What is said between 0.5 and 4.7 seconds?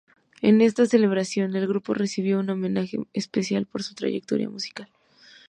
esta celebración, el grupo recibió un homenaje especial por su trayectoria